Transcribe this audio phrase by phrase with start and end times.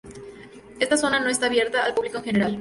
[0.79, 2.59] Esta zona no está abierta al público en general.